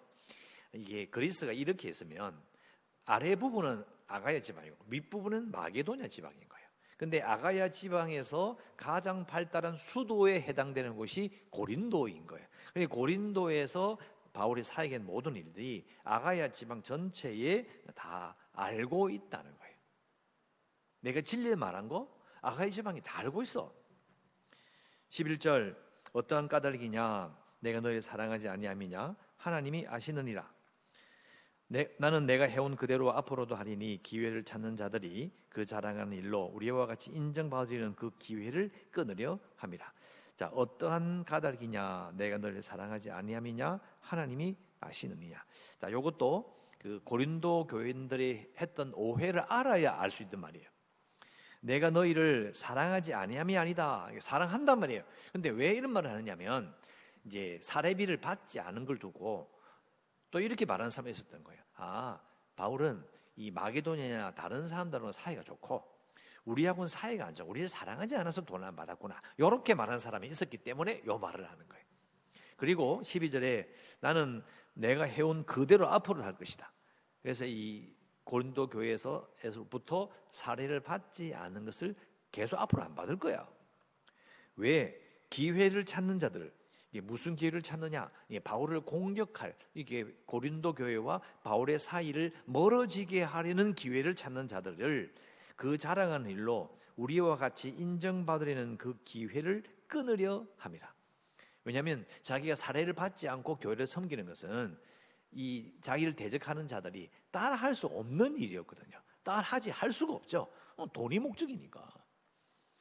이게 0.77 1.09
그리스가 1.09 1.51
이렇게 1.51 1.87
했으면 1.87 2.39
아래 3.05 3.35
부분은 3.35 3.83
아가야 4.07 4.39
지방이고 4.41 4.77
윗부분은 4.87 5.51
마게도냐 5.51 6.07
지방인 6.07 6.37
거예요. 6.47 6.67
근데 6.97 7.21
아가야 7.21 7.69
지방에서 7.69 8.57
가장 8.75 9.25
발달한 9.25 9.75
수도에 9.75 10.41
해당되는 10.41 10.95
곳이 10.95 11.31
고린도인 11.49 12.27
거예요. 12.27 12.47
근데 12.73 12.85
고린도에서 12.85 13.97
바울이 14.33 14.63
사역한 14.63 15.05
모든 15.05 15.35
일들이 15.35 15.87
아가야 16.03 16.51
지방 16.51 16.83
전체에 16.83 17.67
다 17.95 18.35
알고 18.53 19.09
있다는 19.09 19.57
거예요. 19.57 19.75
내가 21.01 21.21
진리를 21.21 21.55
말한 21.55 21.87
거 21.87 22.15
아가야 22.41 22.69
지방이 22.69 23.01
다 23.01 23.19
알고 23.19 23.41
있어. 23.41 23.73
11절 25.09 25.75
어떠한 26.13 26.47
까닭이냐 26.47 27.35
내가 27.59 27.79
너를 27.79 28.01
사랑하지 28.01 28.47
아니함이냐 28.47 29.15
하나님이 29.37 29.87
아시느니라. 29.87 30.56
내, 31.69 31.89
나는 31.97 32.25
내가 32.25 32.45
해온 32.45 32.75
그대로 32.75 33.11
앞으로도 33.11 33.55
하리니 33.55 34.01
기회를 34.01 34.43
찾는 34.43 34.77
자들이 34.77 35.31
그 35.49 35.65
자랑하는 35.65 36.17
일로 36.17 36.45
우리와 36.53 36.85
같이 36.85 37.11
인정받으려는 37.11 37.95
그 37.95 38.11
기회를 38.17 38.71
끊으려 38.91 39.37
함이라. 39.57 39.91
자, 40.37 40.49
어떠한 40.53 41.25
까닭이냐? 41.25 42.13
내가 42.15 42.37
너를 42.37 42.61
사랑하지 42.61 43.11
아니함이냐? 43.11 43.79
하나님이 43.99 44.55
아시느냐. 44.79 45.43
자, 45.77 45.91
요것도 45.91 46.55
그 46.79 47.01
고린도 47.03 47.67
교인들이 47.67 48.53
했던 48.61 48.93
오해를 48.95 49.41
알아야 49.41 49.99
알 49.99 50.11
수 50.11 50.23
있단 50.23 50.39
말이에요. 50.39 50.69
내가 51.59 51.89
너희를 51.89 52.53
사랑하지 52.53 53.13
아니함이 53.13 53.57
아니다. 53.57 54.07
사랑한단 54.19 54.79
말이에요. 54.79 55.03
근데 55.33 55.49
왜 55.49 55.71
이런 55.71 55.91
말을 55.91 56.09
하느냐면 56.11 56.73
이제 57.25 57.59
사례비를 57.61 58.17
받지 58.17 58.59
않은 58.59 58.85
걸 58.85 58.99
두고 58.99 59.56
또 60.31 60.39
이렇게 60.39 60.65
말하는 60.65 60.89
사람이 60.89 61.11
있었던 61.11 61.43
거예요. 61.43 61.61
아, 61.75 62.19
바울은 62.55 63.05
이 63.35 63.51
마게도냐나 63.51 64.33
다른 64.33 64.65
사람들하고 64.65 65.11
사이가 65.11 65.43
좋고 65.43 65.97
우리하고는 66.45 66.87
사이가 66.87 67.25
안 67.25 67.35
좋아. 67.35 67.45
우리를 67.47 67.67
사랑하지 67.67 68.15
않아서 68.15 68.41
돈을 68.41 68.65
안 68.65 68.75
받았구나. 68.75 69.19
이렇게 69.37 69.75
말하는 69.75 69.99
사람이 69.99 70.27
있었기 70.27 70.57
때문에 70.57 71.03
요 71.05 71.17
말을 71.17 71.47
하는 71.47 71.67
거예요. 71.67 71.85
그리고 72.55 73.01
12절에 73.03 73.69
나는 73.99 74.43
내가 74.73 75.03
해온 75.03 75.45
그대로 75.45 75.87
앞으로 75.87 76.23
할 76.23 76.35
것이다. 76.37 76.71
그래서 77.21 77.45
이 77.45 77.93
고린도 78.23 78.69
교회에서부터 78.69 80.09
사례를 80.31 80.79
받지 80.79 81.33
않은 81.33 81.65
것을 81.65 81.95
계속 82.31 82.59
앞으로 82.59 82.83
안 82.83 82.95
받을 82.95 83.17
거야. 83.17 83.47
왜? 84.55 84.99
기회를 85.29 85.85
찾는 85.85 86.19
자들, 86.19 86.53
이게 86.91 87.01
무슨 87.01 87.35
기회를 87.35 87.61
찾느냐? 87.61 88.09
이게 88.29 88.39
바울을 88.39 88.81
공격할 88.81 89.55
이게 89.73 90.05
고린도 90.25 90.73
교회와 90.73 91.21
바울의 91.43 91.79
사이를 91.79 92.33
멀어지게 92.45 93.23
하려는 93.23 93.73
기회를 93.73 94.15
찾는 94.15 94.47
자들을 94.47 95.13
그 95.55 95.77
자랑하는 95.77 96.29
일로 96.29 96.77
우리와 96.95 97.37
같이 97.37 97.69
인정받으려는 97.69 98.77
그 98.77 98.97
기회를 99.03 99.63
끊으려 99.87 100.45
함이라. 100.57 100.93
왜냐하면 101.63 102.05
자기가 102.21 102.55
사례를 102.55 102.93
받지 102.93 103.27
않고 103.27 103.57
교회를 103.57 103.87
섬기는 103.87 104.25
것은 104.25 104.77
이 105.31 105.73
자기를 105.81 106.15
대적하는 106.15 106.67
자들이 106.67 107.09
따라할 107.31 107.75
수 107.75 107.87
없는 107.87 108.37
일이었거든요. 108.37 108.97
따라하지 109.23 109.71
할 109.71 109.91
수가 109.91 110.13
없죠. 110.13 110.49
어, 110.77 110.91
돈이 110.91 111.19
목적이니까. 111.19 111.85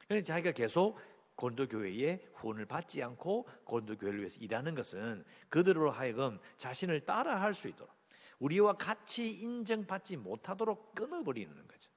그래서 0.07 0.25
자기가 0.25 0.51
계속 0.51 0.97
고린도 1.37 1.67
교회의 1.67 2.27
후원을 2.33 2.65
받지 2.65 3.01
않고 3.01 3.47
고린도 3.63 3.97
교회를 3.97 4.19
위해서 4.19 4.39
일하는 4.41 4.75
것은 4.75 5.23
그들로 5.49 5.91
하여금 5.91 6.39
자신을 6.57 7.05
따라할 7.05 7.53
수 7.53 7.69
있도록 7.69 7.95
우리와 8.39 8.73
같이 8.73 9.39
인정받지 9.39 10.17
못하도록 10.17 10.95
끊어버리는 10.95 11.67
거죠. 11.67 11.91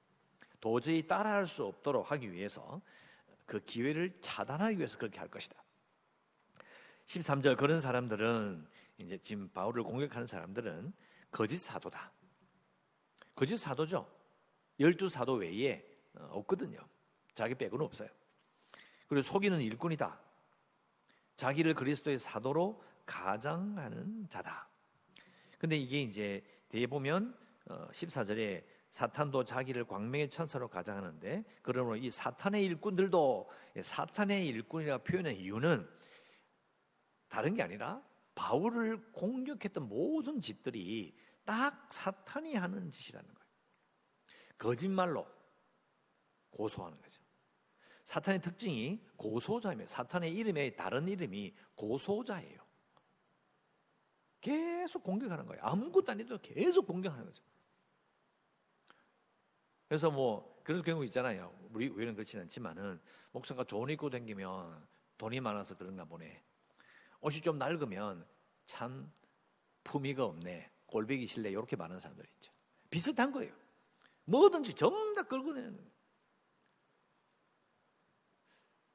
도저히 0.59 1.05
따라할 1.05 1.47
수 1.47 1.65
없도록 1.65 2.11
하기 2.11 2.31
위해서 2.31 2.81
그 3.47 3.59
기회를 3.59 4.19
차단하기 4.21 4.77
위해서 4.77 4.97
그렇게 4.99 5.19
할 5.19 5.27
것이다. 5.27 5.61
13절 7.05 7.57
그런 7.57 7.79
사람들은 7.79 8.67
이제 8.99 9.17
지금 9.17 9.49
바울을 9.49 9.83
공격하는 9.83 10.27
사람들은 10.27 10.93
거짓 11.31 11.57
사도다. 11.57 12.11
거짓 13.35 13.57
사도죠. 13.57 14.07
열두 14.79 15.09
사도 15.09 15.33
외에 15.33 15.83
어, 16.13 16.29
없거든요. 16.33 16.79
자기 17.33 17.55
빼고는 17.55 17.83
없어요. 17.83 18.09
그리고 19.11 19.23
속이는 19.23 19.59
일꾼이다. 19.59 20.17
자기를 21.35 21.73
그리스도의 21.73 22.17
사도로 22.17 22.81
가장하는 23.05 24.29
자다. 24.29 24.69
근데 25.59 25.75
이게 25.75 26.01
이제 26.01 26.41
뒤에 26.69 26.87
보면 26.87 27.37
14절에 27.67 28.63
어, 28.63 28.65
사탄도 28.87 29.43
자기를 29.43 29.83
광명의 29.83 30.29
천사로 30.29 30.69
가장하는데 30.69 31.43
그러므로 31.61 31.97
이 31.97 32.09
사탄의 32.09 32.63
일꾼들도 32.63 33.51
사탄의 33.81 34.47
일꾼이라 34.47 34.99
표현한 34.99 35.35
이유는 35.35 35.89
다른 37.27 37.53
게 37.53 37.63
아니라 37.63 38.01
바울을 38.33 39.11
공격했던 39.11 39.89
모든 39.89 40.39
짓들이 40.39 41.17
딱 41.43 41.91
사탄이 41.91 42.55
하는 42.55 42.89
짓이라는 42.89 43.27
거예요. 43.27 43.49
거짓말로 44.57 45.27
고소하는 46.51 47.01
거죠. 47.01 47.20
사탄의 48.11 48.41
특징이 48.41 48.99
고소자입니다. 49.15 49.89
사탄의 49.89 50.35
이름의 50.35 50.75
다른 50.75 51.07
이름이 51.07 51.55
고소자예요. 51.75 52.59
계속 54.41 55.01
공격하는 55.03 55.45
거예요. 55.45 55.63
아무것도 55.63 56.11
아니도 56.11 56.37
계속 56.39 56.87
공격하는 56.87 57.25
거죠. 57.25 57.41
그래서 59.87 60.11
뭐 60.11 60.59
그런 60.65 60.83
경우 60.83 61.05
있잖아요. 61.05 61.57
우리 61.71 61.87
우리는 61.87 62.13
그렇지는 62.13 62.43
않지만은 62.43 62.99
목사가 63.31 63.63
좋은 63.63 63.89
입고 63.91 64.09
다니면 64.09 64.85
돈이 65.17 65.39
많아서 65.39 65.77
그런가 65.77 66.03
보네. 66.03 66.43
옷이 67.21 67.39
좀 67.39 67.57
낡으면 67.57 68.25
참 68.65 69.09
품위가 69.85 70.25
없네. 70.25 70.69
꼴배기 70.87 71.25
싫네. 71.25 71.49
이렇게 71.49 71.77
말하는 71.77 72.01
사람들 72.01 72.25
있죠. 72.25 72.51
비슷한 72.89 73.31
거예요. 73.31 73.53
뭐든지 74.25 74.73
전부 74.73 75.13
다 75.13 75.21
끌고 75.21 75.53
다니는 75.53 75.77
거예요. 75.77 76.00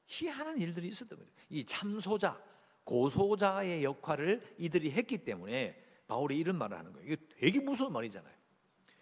희한한 0.07 0.59
일들이 0.59 0.87
있었던 0.87 1.19
거죠. 1.19 1.31
이 1.49 1.63
참소자, 1.65 2.41
고소자의 2.83 3.83
역할을 3.83 4.55
이들이 4.57 4.91
했기 4.91 5.23
때문에 5.23 5.83
바울이 6.07 6.39
이런 6.39 6.57
말을 6.57 6.77
하는 6.77 6.93
거예요. 6.93 7.05
이게 7.05 7.27
되게 7.37 7.59
무서운 7.59 7.93
말이잖아요. 7.93 8.35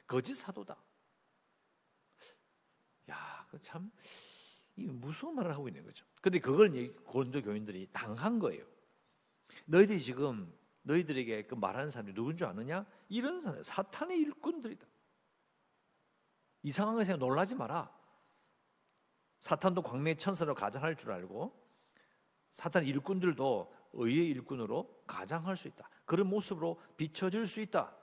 거짓 0.07 0.35
사도다. 0.35 0.77
참 3.61 3.91
무서운 4.75 5.35
말을 5.35 5.53
하고 5.53 5.67
있는 5.67 5.83
거죠. 5.83 6.05
근데 6.21 6.39
그걸 6.39 6.93
고린도 7.03 7.41
교인들이 7.43 7.87
당한 7.91 8.39
거예요. 8.39 8.65
너희들이 9.65 10.01
지금 10.01 10.53
너희들에게 10.81 11.47
그 11.47 11.55
말하는 11.55 11.89
사람이 11.89 12.13
누군 12.13 12.35
줄 12.35 12.47
아느냐? 12.47 12.85
이런 13.09 13.39
사람, 13.39 13.63
사탄의 13.63 14.19
일꾼들이다. 14.19 14.85
이상한 16.63 16.95
것에 16.95 17.15
놀라지 17.15 17.55
마라. 17.55 17.94
사탄도 19.39 19.82
광명의 19.82 20.17
천사로 20.17 20.56
가장할 20.56 20.95
줄 20.95 21.12
알고 21.12 21.54
사탄 22.52 22.86
일꾼들도 22.86 23.74
의의 23.93 24.28
일꾼으로 24.30 25.04
가장할 25.08 25.58
수 25.58 25.67
있다. 25.67 25.89
그런 26.06 26.28
모습으로 26.28 26.80
비춰질 26.98 27.45
수 27.48 27.62
있다. 27.62 27.95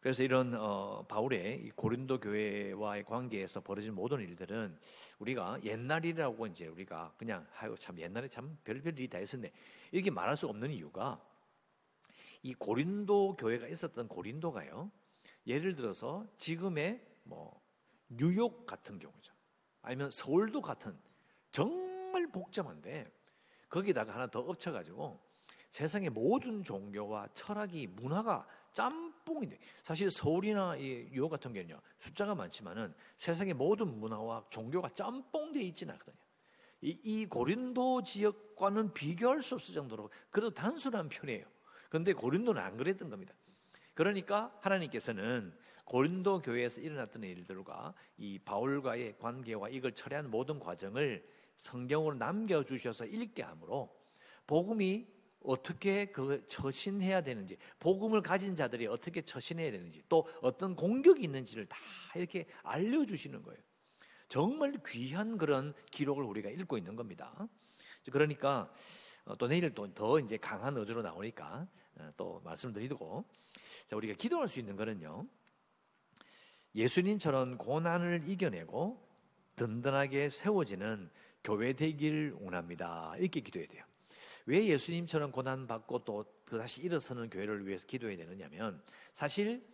그래서 0.00 0.22
이런 0.22 0.54
어, 0.54 1.04
바울의 1.06 1.72
고린도 1.76 2.20
교회와의 2.20 3.04
관계에서 3.04 3.60
벌어진 3.60 3.94
모든 3.94 4.20
일들은 4.20 4.78
우리가 5.18 5.62
옛날이라고 5.62 6.46
이제 6.46 6.66
우리가 6.68 7.12
그냥 7.18 7.46
아유 7.58 7.76
참 7.78 7.98
옛날에 7.98 8.26
참 8.26 8.56
별별 8.64 8.98
일이 8.98 9.08
다 9.08 9.18
있었네 9.18 9.52
이렇게 9.92 10.10
말할 10.10 10.38
수 10.38 10.48
없는 10.48 10.70
이유가 10.70 11.22
이 12.42 12.54
고린도 12.54 13.36
교회가 13.36 13.68
있었던 13.68 14.08
고린도가요 14.08 14.90
예를 15.46 15.74
들어서 15.74 16.26
지금의 16.38 17.06
뭐 17.24 17.59
뉴욕 18.10 18.66
같은 18.66 18.98
경우죠 18.98 19.32
아니면 19.82 20.10
서울도 20.10 20.60
같은 20.60 20.96
정말 21.52 22.26
복잡한데 22.28 23.10
거기다가 23.68 24.14
하나 24.14 24.26
더 24.26 24.40
엎쳐가지고 24.40 25.20
세상의 25.70 26.10
모든 26.10 26.64
종교와 26.64 27.28
철학이 27.32 27.86
문화가 27.86 28.46
짬뽕인데 28.72 29.58
사실 29.82 30.10
서울이나 30.10 30.76
이 30.76 31.08
유호 31.12 31.28
같은 31.28 31.52
경우는요 31.52 31.80
숫자가 31.98 32.34
많지만은 32.34 32.94
세상의 33.16 33.54
모든 33.54 33.98
문화와 33.98 34.44
종교가 34.50 34.90
짬뽕돼 34.90 35.62
있지는 35.62 35.94
않거든요. 35.94 36.20
이, 36.82 36.98
이 37.02 37.26
고린도 37.26 38.02
지역과는 38.02 38.94
비교할 38.94 39.42
수 39.42 39.54
없을 39.54 39.74
정도로 39.74 40.10
그래도 40.30 40.50
단순한 40.50 41.08
편이에요. 41.08 41.44
그런데 41.88 42.12
고린도는 42.12 42.60
안 42.60 42.76
그랬던 42.76 43.10
겁니다. 43.10 43.34
그러니까 43.94 44.56
하나님께서는 44.60 45.52
고린도 45.84 46.42
교회에서 46.42 46.80
일어났던 46.80 47.24
일들과 47.24 47.94
이 48.16 48.38
바울과의 48.38 49.18
관계와 49.18 49.70
이걸 49.70 49.92
처리한 49.92 50.30
모든 50.30 50.60
과정을 50.60 51.26
성경으로 51.56 52.14
남겨 52.16 52.62
주셔서 52.62 53.06
읽게 53.06 53.42
하므로 53.42 53.94
복음이 54.46 55.06
어떻게 55.42 56.06
그 56.06 56.44
처신해야 56.46 57.22
되는지, 57.22 57.56
복음을 57.78 58.20
가진 58.20 58.54
자들이 58.54 58.86
어떻게 58.86 59.22
처신해야 59.22 59.70
되는지, 59.70 60.02
또 60.08 60.28
어떤 60.42 60.76
공격이 60.76 61.22
있는지를 61.22 61.66
다 61.66 61.78
이렇게 62.14 62.46
알려 62.62 63.04
주시는 63.04 63.42
거예요. 63.42 63.58
정말 64.28 64.74
귀한 64.86 65.38
그런 65.38 65.74
기록을 65.90 66.24
우리가 66.24 66.50
읽고 66.50 66.78
있는 66.78 66.94
겁니다. 66.94 67.48
그러니까 68.12 68.72
어, 69.24 69.36
또 69.36 69.48
내일 69.48 69.74
또 69.74 69.92
더 69.92 70.18
이제 70.18 70.36
강한 70.36 70.76
어조로 70.76 71.02
나오니까 71.02 71.66
어, 71.96 72.10
또 72.16 72.40
말씀드리고, 72.44 73.24
자 73.90 73.96
우리가 73.96 74.14
기도할 74.14 74.46
수 74.46 74.60
있는 74.60 74.76
거는요. 74.76 75.26
예수님처럼 76.76 77.58
고난을 77.58 78.22
이겨내고 78.28 79.04
든든하게 79.56 80.28
세워지는 80.28 81.10
교회 81.42 81.72
되길 81.72 82.36
원합니다. 82.38 83.12
이렇게 83.18 83.40
기도해야 83.40 83.66
돼요. 83.66 83.84
왜 84.46 84.64
예수님처럼 84.68 85.32
고난 85.32 85.66
받고 85.66 86.04
또 86.04 86.24
다시 86.48 86.82
일어서는 86.82 87.30
교회를 87.30 87.66
위해서 87.66 87.84
기도해야 87.88 88.16
되느냐면 88.16 88.80
사실 89.12 89.66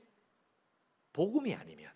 복음이 1.12 1.54
아니면 1.54 1.92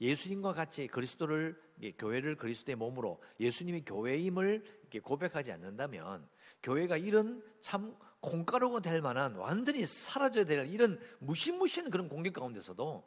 예수님과 0.00 0.52
같이 0.52 0.88
그리스도를 0.88 1.56
교회를 1.96 2.34
그리스도의 2.34 2.74
몸으로 2.74 3.22
예수님이 3.38 3.82
교회임을 3.82 4.88
고백하지 5.04 5.52
않는다면 5.52 6.28
교회가 6.64 6.96
이런 6.96 7.40
참 7.60 7.96
콩가루가 8.24 8.80
될 8.80 9.02
만한 9.02 9.34
완전히 9.34 9.84
사라져야 9.84 10.44
될 10.44 10.66
이런 10.66 10.98
무시무시한 11.18 11.90
그런 11.90 12.08
공격 12.08 12.32
가운데서도 12.32 13.06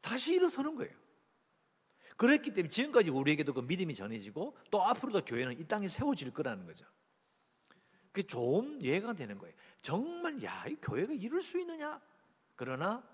다시 0.00 0.34
일어서는 0.34 0.74
거예요. 0.74 0.92
그랬기 2.16 2.52
때문에 2.52 2.68
지금까지 2.68 3.10
우리에게도 3.10 3.54
그 3.54 3.60
믿음이 3.60 3.94
전해지고 3.94 4.56
또 4.70 4.82
앞으로도 4.82 5.24
교회는 5.24 5.60
이 5.60 5.64
땅에 5.64 5.86
세워질 5.86 6.32
거라는 6.32 6.66
거죠. 6.66 6.86
그게 8.10 8.26
좀 8.26 8.78
이해가 8.80 9.12
되는 9.12 9.38
거예요. 9.38 9.54
정말 9.80 10.42
야, 10.42 10.64
이 10.66 10.74
교회가 10.76 11.12
이럴 11.12 11.42
수 11.42 11.60
있느냐? 11.60 12.00
그러나 12.56 13.06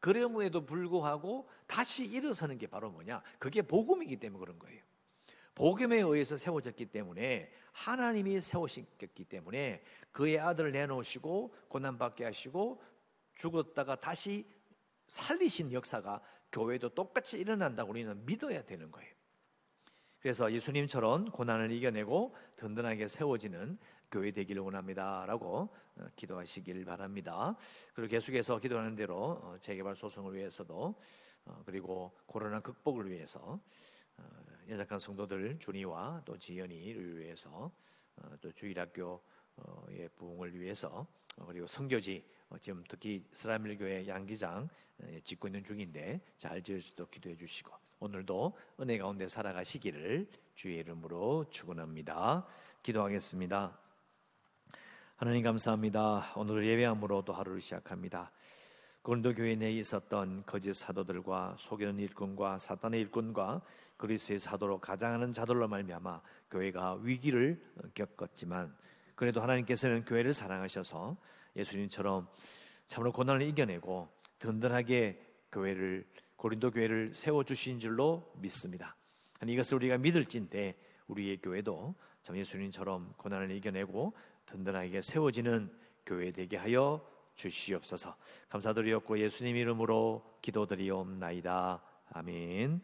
그럼에도 0.00 0.66
불구하고 0.66 1.48
다시 1.66 2.04
일어서는 2.04 2.58
게 2.58 2.66
바로 2.66 2.90
뭐냐? 2.90 3.22
그게 3.38 3.62
복음이기 3.62 4.16
때문에 4.16 4.40
그런 4.40 4.58
거예요. 4.58 4.82
복음에 5.54 5.96
의해서 6.00 6.36
세워졌기 6.36 6.86
때문에 6.86 7.50
하나님이 7.72 8.40
세우셨기 8.40 9.24
때문에 9.24 9.82
그의 10.10 10.38
아들을 10.38 10.72
내놓으시고 10.72 11.54
고난받게 11.68 12.24
하시고 12.24 12.82
죽었다가 13.34 13.96
다시 13.96 14.46
살리신 15.06 15.72
역사가 15.72 16.20
교회도 16.52 16.90
똑같이 16.90 17.38
일어난다고 17.38 17.90
우리는 17.90 18.24
믿어야 18.24 18.62
되는 18.64 18.90
거예요. 18.90 19.10
그래서 20.20 20.52
예수님처럼 20.52 21.30
고난을 21.30 21.72
이겨내고 21.72 22.36
든든하게 22.56 23.08
세워지는 23.08 23.78
교회 24.10 24.30
되기를 24.30 24.62
원합니다라고 24.62 25.68
어, 25.96 26.06
기도하시길 26.14 26.84
바랍니다. 26.84 27.56
그리고 27.94 28.10
계속해서 28.10 28.58
기도하는 28.58 28.94
대로 28.94 29.40
어, 29.42 29.56
재개발 29.58 29.96
소송을 29.96 30.34
위해서도 30.34 30.94
어, 31.46 31.62
그리고 31.66 32.12
코로나 32.26 32.60
극복을 32.60 33.10
위해서 33.10 33.58
연약한 34.68 34.98
성도들 34.98 35.58
준이와 35.58 36.22
또 36.24 36.36
지연이를 36.36 37.18
위해서 37.18 37.70
또 38.40 38.52
주일학교의 38.52 40.08
부흥을 40.16 40.58
위해서 40.58 41.06
그리고 41.46 41.66
성교지 41.66 42.24
지금 42.60 42.84
특히 42.88 43.24
스라밀 43.32 43.78
교회 43.78 44.06
양기장 44.06 44.68
짓고 45.24 45.48
있는 45.48 45.64
중인데 45.64 46.20
잘 46.36 46.62
지을 46.62 46.80
수도 46.80 47.06
기도해 47.08 47.36
주시고 47.36 47.72
오늘도 48.00 48.56
은혜 48.80 48.98
가운데 48.98 49.28
살아가시기를 49.28 50.26
주의 50.54 50.78
이름으로 50.78 51.46
축원합니다. 51.50 52.46
기도하겠습니다. 52.82 53.78
하나님 55.16 55.42
감사합니다. 55.44 56.32
오늘 56.36 56.66
예배함으로 56.66 57.22
도 57.22 57.32
하루를 57.32 57.60
시작합니다. 57.60 58.32
고린도 59.02 59.34
교회 59.34 59.56
내에 59.56 59.72
있었던 59.72 60.44
거짓 60.46 60.74
사도들과 60.74 61.56
속이는 61.58 61.98
일꾼과 61.98 62.58
사탄의 62.58 63.00
일꾼과 63.00 63.60
그리스의 63.96 64.38
사도로 64.38 64.78
가장하는 64.78 65.32
자들로 65.32 65.66
말미암아 65.66 66.22
교회가 66.52 67.00
위기를 67.02 67.60
겪었지만 67.94 68.72
그래도 69.16 69.40
하나님께서는 69.40 70.04
교회를 70.04 70.32
사랑하셔서 70.32 71.16
예수님처럼 71.56 72.28
참으로 72.86 73.10
고난을 73.10 73.42
이겨내고 73.42 74.08
든든하게 74.38 75.20
교회를 75.50 76.06
고린도 76.36 76.70
교회를 76.70 77.12
세워 77.12 77.42
주신 77.42 77.80
줄로 77.80 78.32
믿습니다. 78.36 78.94
이것을 79.44 79.76
우리가 79.76 79.98
믿을진데 79.98 80.76
우리의 81.08 81.38
교회도 81.38 81.96
참 82.22 82.36
예수님처럼 82.36 83.14
고난을 83.16 83.50
이겨내고 83.50 84.12
든든하게 84.46 85.02
세워지는 85.02 85.72
교회 86.06 86.30
되게 86.30 86.56
하여 86.56 87.04
주시옵소서. 87.34 88.16
감사드리었고 88.48 89.18
예수님 89.18 89.56
이름으로 89.56 90.38
기도드리옵나이다. 90.42 91.82
아멘. 92.10 92.80